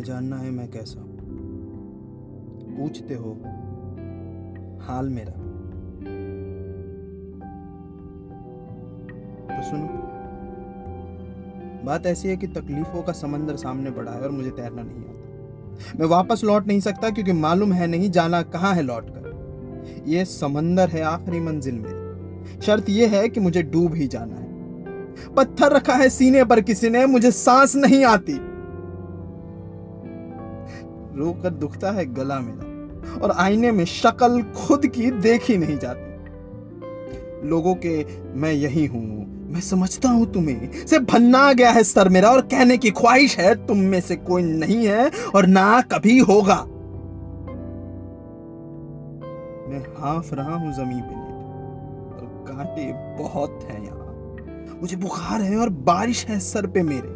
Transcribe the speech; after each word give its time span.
तुम्हें 0.00 0.12
जानना 0.14 0.36
है 0.36 0.50
मैं 0.50 0.66
कैसा 0.70 1.00
पूछते 2.76 3.14
हो 3.14 3.32
हाल 4.80 5.08
मेरा। 5.08 5.32
तो 9.48 9.62
सुनो। 9.62 9.86
बात 11.84 12.06
ऐसी 12.06 12.28
है 12.28 12.36
कि 12.36 12.46
तकलीफों 12.46 13.02
का 13.02 13.12
समंदर 13.12 13.56
सामने 13.56 13.90
पड़ा 13.90 14.12
है 14.12 14.20
और 14.22 14.30
मुझे 14.30 14.50
तैरना 14.50 14.82
नहीं 14.82 15.04
आता। 15.04 15.98
मैं 15.98 16.06
वापस 16.06 16.44
लौट 16.44 16.66
नहीं 16.66 16.80
सकता 16.80 17.10
क्योंकि 17.10 17.32
मालूम 17.32 17.72
है 17.72 17.86
नहीं 17.86 18.10
जाना 18.10 18.42
कहाँ 18.42 18.74
है 18.74 18.82
लौट 18.82 19.10
कर 19.10 20.04
यह 20.06 20.24
समंदर 20.24 20.88
है 20.88 21.02
आखिरी 21.04 21.40
मंजिल 21.40 21.74
मेरी 21.74 22.60
शर्त 22.60 22.88
यह 22.90 23.10
है 23.10 23.28
कि 23.28 23.40
मुझे 23.40 23.62
डूब 23.62 23.94
ही 23.94 24.06
जाना 24.06 24.34
है। 24.34 24.48
पत्थर 25.34 25.72
रखा 25.72 25.94
है 25.94 26.08
सीने 26.08 26.44
पर 26.44 26.60
किसी 26.60 26.90
ने, 26.90 27.06
मुझे 27.06 27.30
सांस 27.30 27.76
नहीं 27.76 28.04
आती। 28.04 28.49
रोकर 31.16 31.50
दुखता 31.50 31.90
है 31.90 32.04
गला 32.14 32.38
मेरा, 32.40 33.18
और 33.18 33.30
आईने 33.30 33.70
में 33.72 33.84
शक्ल 33.84 34.42
खुद 34.56 34.86
की 34.86 35.10
देखी 35.10 35.56
नहीं 35.56 35.78
जाती। 35.78 37.48
लोगों 37.48 37.74
के, 37.74 38.04
मैं 38.34 38.52
यही 38.52 38.86
हूँ, 38.86 39.26
मैं 39.50 39.60
समझता 39.60 40.08
हूँ 40.08 40.26
तुम्हें, 40.32 40.86
से 40.86 40.98
भन्ना 40.98 41.52
गया 41.52 41.70
है 41.70 41.82
सर 41.84 42.08
मेरा, 42.08 42.30
और 42.30 42.40
कहने 42.40 42.76
की 42.76 42.90
ख्वाहिश 42.90 43.38
है 43.38 43.54
तुम 43.66 43.78
में 43.78 44.00
से 44.00 44.16
कोई 44.16 44.42
नहीं 44.42 44.86
है, 44.86 45.10
और 45.34 45.46
ना 45.46 45.80
कभी 45.92 46.18
होगा। 46.18 46.56
मैं 49.68 49.80
हाफ़ 49.98 50.34
रहा 50.34 50.54
हूँ 50.54 50.72
ज़मीन 50.72 51.00
पे 51.00 51.14
और 52.16 52.44
कांटे 52.48 52.92
बहुत 53.22 53.66
हैं 53.70 53.82
यहाँ। 53.84 54.78
मुझे 54.80 54.96
बुखार 54.96 55.40
है 55.40 55.56
और 55.56 55.68
बारिश 55.68 56.24
है 56.26 56.38
सर 56.40 56.66
पे 56.66 56.82
मेरे, 56.82 57.08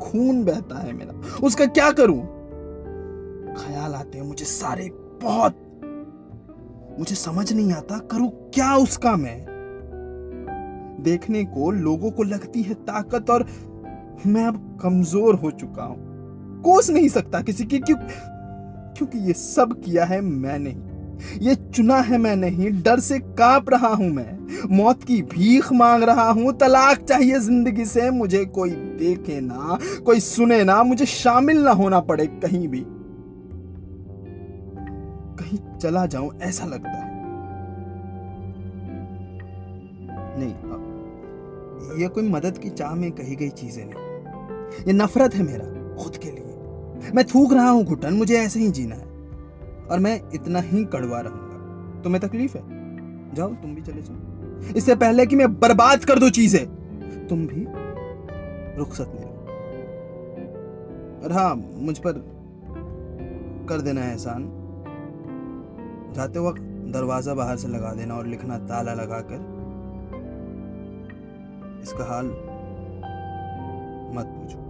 खून 0.00 0.44
बहता 0.44 0.78
है 0.78 0.92
मेरा। 0.92 1.38
उसका 1.42 1.66
क्या 1.66 1.90
करूँ? 1.90 2.20
ख्याल 3.56 3.94
आते 3.94 4.18
हैं, 4.18 4.24
मुझे 4.24 4.44
सारे 4.44 4.88
बहुत, 5.22 5.56
मुझे 6.98 7.14
समझ 7.14 7.52
नहीं 7.52 7.72
आता 7.72 7.98
करूँ 8.10 8.30
क्या 8.54 8.74
उसका 8.76 9.16
मैं? 9.16 9.38
देखने 11.02 11.44
को 11.44 11.70
लोगों 11.70 12.10
को 12.10 12.22
लगती 12.22 12.62
है 12.62 12.74
ताकत 12.74 13.30
और 13.30 13.46
मैं 14.26 14.44
अब 14.44 14.78
कमज़ोर 14.82 15.34
हो 15.34 15.50
चुका 15.50 15.82
हूँ। 15.82 16.62
कोस 16.62 16.90
नहीं 16.90 17.08
सकता 17.08 17.40
किसी 17.40 17.64
की, 17.64 17.78
क्यों, 17.78 17.96
क्योंकि 18.96 19.18
ये 19.18 19.32
सब 19.32 19.80
किया 19.80 20.04
है 20.04 20.20
मैंने 20.20 20.76
ये 21.40 21.54
चुना 21.54 21.96
है 21.96 22.18
मैं 22.18 22.34
नहीं, 22.36 22.70
डर 22.82 23.00
से 23.00 23.18
काँप 23.18 23.70
रहा 23.70 23.88
हूँ 23.88 24.08
मैं। 24.08 24.76
मौत 24.76 25.02
की 25.04 25.20
भीख 25.22 25.72
मांग 25.72 26.02
रहा 26.02 26.28
हूँ, 26.30 26.52
तलाक 26.52 27.00
चाहिए 27.00 27.38
ज़िंदगी 27.38 27.84
से। 27.84 28.10
मुझे 28.10 28.44
कोई 28.44 28.70
देखे 28.70 29.40
ना, 29.40 29.78
कोई 30.04 30.20
सुने 30.20 30.62
ना, 30.64 30.82
मुझे 30.82 31.06
शामिल 31.06 31.58
ना 31.58 31.70
होना 31.72 32.00
पड़े 32.00 32.26
कहीं 32.26 32.68
भी। 32.68 32.84
कहीं 35.50 35.78
चला 35.78 36.06
जाऊँ, 36.06 36.30
ऐसा 36.40 36.64
लगता 36.64 36.90
है। 36.90 37.08
नहीं 40.38 42.00
ये 42.00 42.08
कोई 42.08 42.28
मदद 42.28 42.58
की 42.58 42.70
चाह 42.70 42.94
में 42.94 43.10
कही 43.12 43.36
गई 43.36 43.48
चीज़ें 43.50 43.84
नहीं। 43.84 44.84
ये 44.86 44.92
नफरत 44.92 45.34
है 45.34 45.42
मेरा, 45.42 45.64
खुद 46.02 46.16
के 46.16 46.30
लिए। 46.30 47.12
मैं 47.14 47.24
थूक 47.24 47.52
रहा 47.52 47.68
हूँ 47.70 47.84
घुटन, 47.84 48.14
मुझे 48.14 48.34
ऐसे 48.34 48.60
ही 48.60 48.70
जीना 48.70 48.94
है। 48.94 49.08
और 49.86 49.98
मैं 49.98 50.20
इतना 50.34 50.60
ही 50.60 50.84
कड़वा 50.84 51.20
रहूँगा। 51.20 52.02
तुम्हें 52.02 52.20
तकलीफ़ 52.22 52.56
है? 52.58 52.62
जाओ, 53.34 53.48
तुम 53.48 53.74
भी 53.74 53.82
चले 53.82 54.02
जाओ। 54.02 54.76
इससे 54.76 54.94
पहले 54.94 55.26
कि 55.26 55.36
मैं 55.36 55.52
बर्बाद 55.60 56.04
कर 56.04 56.18
दो 56.18 56.30
चीज़ें, 56.30 56.66
तुम 57.28 57.46
भी 57.46 57.64
रुखसत 58.78 59.12
ले 59.14 59.26
और 61.18 61.32
हाँ 61.32 61.54
मुझ 61.56 61.98
पर 61.98 62.12
कर 63.68 63.80
देना 63.80 64.04
एहसान। 64.04 64.59
जाते 66.14 66.38
वक्त 66.38 66.62
दरवाज़ा 66.92 67.34
बाहर 67.34 67.56
से 67.56 67.68
लगा 67.68 67.92
देना 67.94 68.14
और 68.14 68.26
लिखना 68.26 68.58
ताला 68.68 68.94
लगा 68.94 69.20
कर 69.30 69.40
इसका 71.82 72.04
हाल 72.04 72.26
मत 74.16 74.26
पूछो। 74.36 74.69